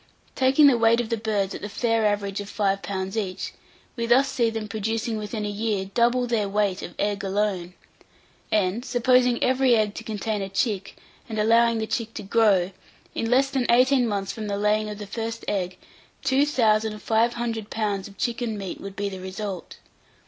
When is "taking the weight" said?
0.33-0.99